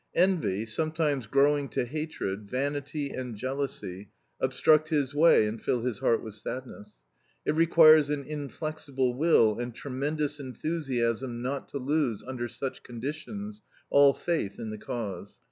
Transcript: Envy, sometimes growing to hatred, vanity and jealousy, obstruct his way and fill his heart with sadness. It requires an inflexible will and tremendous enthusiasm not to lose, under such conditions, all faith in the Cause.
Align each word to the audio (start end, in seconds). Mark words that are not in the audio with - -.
Envy, 0.15 0.65
sometimes 0.65 1.27
growing 1.27 1.69
to 1.69 1.85
hatred, 1.85 2.49
vanity 2.49 3.11
and 3.11 3.35
jealousy, 3.35 4.09
obstruct 4.39 4.89
his 4.89 5.13
way 5.13 5.45
and 5.45 5.61
fill 5.61 5.81
his 5.81 5.99
heart 5.99 6.23
with 6.23 6.33
sadness. 6.33 6.97
It 7.45 7.53
requires 7.53 8.09
an 8.09 8.23
inflexible 8.23 9.13
will 9.13 9.59
and 9.59 9.75
tremendous 9.75 10.39
enthusiasm 10.39 11.43
not 11.43 11.69
to 11.69 11.77
lose, 11.77 12.23
under 12.23 12.47
such 12.47 12.81
conditions, 12.81 13.61
all 13.91 14.11
faith 14.15 14.57
in 14.57 14.71
the 14.71 14.79
Cause. 14.79 15.37